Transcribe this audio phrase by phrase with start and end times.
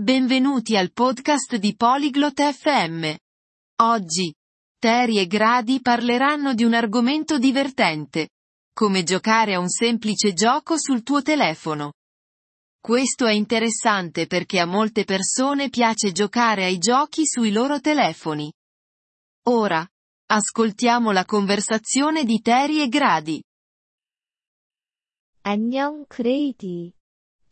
[0.00, 3.14] Benvenuti al podcast di Polyglot FM.
[3.82, 4.34] Oggi,
[4.78, 8.28] Terry e Grady parleranno di un argomento divertente.
[8.72, 11.94] Come giocare a un semplice gioco sul tuo telefono.
[12.78, 18.52] Questo è interessante perché a molte persone piace giocare ai giochi sui loro telefoni.
[19.48, 19.84] Ora,
[20.26, 23.42] ascoltiamo la conversazione di Terry e Grady.
[25.42, 26.92] 안녕, 그레이디.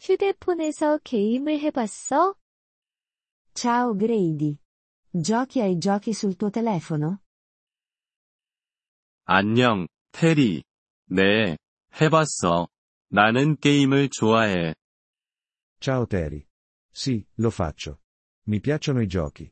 [0.00, 2.34] 휴대폰에서 게임을 해봤어?
[3.59, 4.57] Ciao Grady.
[5.11, 7.19] Giochi ai giochi sul tuo telefono?
[9.25, 10.63] 안녕, 테리.
[11.09, 11.57] 네,
[11.99, 12.69] 해봤어.
[13.09, 14.75] 나는 게임을 좋아해.
[15.81, 16.47] Ciao Terry.
[16.93, 17.99] Sì, lo faccio.
[18.47, 19.51] Mi piacciono i giochi.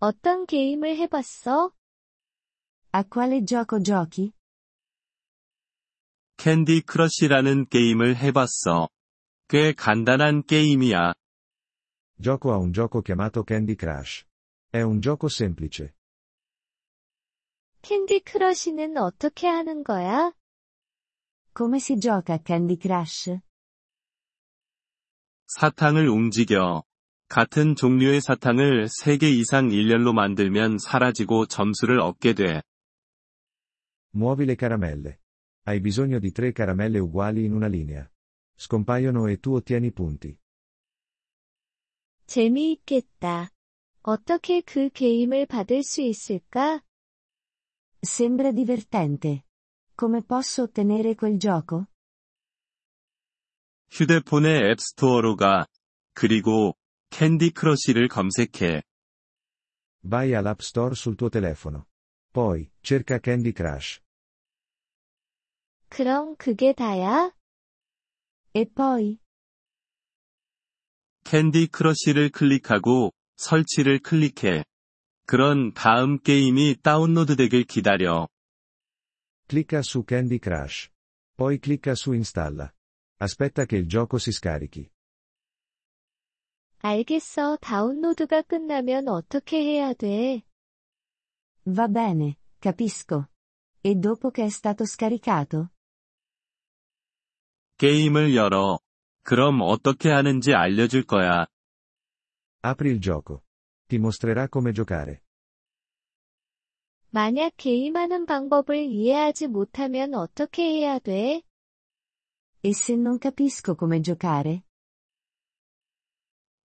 [0.00, 1.70] 어떤 게임을 해봤어?
[2.90, 4.32] A quale gioco giochi?
[6.36, 8.88] Candy Crush라는 게임을 해봤어.
[9.46, 11.14] 꽤 간단한 게임이야.
[12.20, 14.24] Gioco a un gioco chiamato Candy Crush.
[14.68, 15.94] È un gioco semplice.
[17.80, 20.32] Candy Crush는 어떻게 하는 거야?
[21.56, 23.38] Come si gioca a Candy Crush?
[25.46, 26.82] 사탕을 움직여.
[27.28, 32.62] 같은 종류의 사탕을 3개 이상 일렬로 만들면 사라지고 점수를 얻게 돼.
[34.12, 35.20] Muovi le caramelle.
[35.66, 38.10] Hai bisogno di tre caramelle uguali in una linea.
[38.56, 40.36] Scompaiono e tu ottieni punti.
[42.28, 43.50] 재미있겠다.
[44.02, 46.82] 어떻게 그 게임을 받을 수 있을까?
[48.04, 49.44] Sembra divertente.
[49.98, 51.86] Come posso ottenere quel gioco?
[53.90, 55.66] 휴대폰의 앱스토어로 가.
[56.12, 56.76] 그리고
[57.10, 58.82] 캔디 크러쉬를 검색해.
[60.04, 61.86] Vai all'App Store sul tuo telefono.
[62.32, 64.00] Poi, cerca Candy Crush.
[65.88, 67.32] 그럼 그게 다야?
[68.54, 69.18] E poi?
[71.28, 74.64] 캔디 크러쉬를 클릭하고 설치를 클릭해.
[75.26, 78.28] 그런 다음 게임이 다운로드되길 기다려.
[79.46, 80.88] Clicca su Candy Crush.
[81.36, 82.72] Poi clicca su Installa.
[83.20, 84.88] Aspetta che il gioco si scarichi.
[86.78, 87.58] 알겠어.
[87.60, 90.40] 다운로드가 끝나면 어떻게 해야 돼?
[91.66, 93.28] Va bene, capisco.
[93.82, 95.68] E dopo che è stato scaricato?
[97.76, 98.78] 게임을 열어.
[99.28, 101.44] 그럼 어떻게 하는지 알려줄 거야.
[102.64, 103.42] Apri il gioco.
[103.86, 105.20] Ti mostrerà come giocare.
[107.10, 111.42] 만약 게임하는 방법을 이해하지 못하면 어떻게 해야 돼?
[112.62, 114.62] E se non capisco come giocare?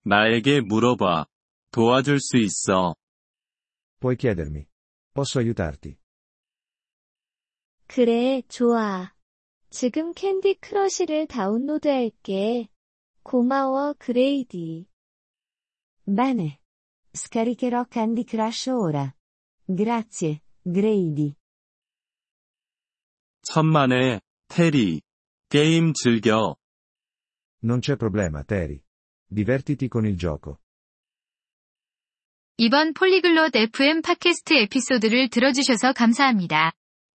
[0.05, 1.25] 나에게 물어봐.
[1.71, 2.95] 도와줄 수 있어.
[3.99, 4.65] Puoi chiedermi.
[5.13, 5.97] Posso aiutarti?
[7.87, 9.12] 그래, 좋아.
[9.73, 12.67] 지금 캔디 크러쉬를 다운로드할게.
[13.23, 14.85] 고마워, 그레이디.
[16.05, 16.59] Bene.
[17.11, 19.15] Scaricherò Candy Crush ora.
[19.67, 21.33] Grazie, Grady.
[23.41, 25.01] 천만에, 테리.
[25.49, 26.55] 게임 즐겨.
[27.63, 28.79] Non c'è problema, Terry.
[29.25, 30.59] Divertiti con il gioco.
[32.57, 36.73] 이번 Polyglot FM 팟캐스트 에피소드를 들어주셔서 감사합니다.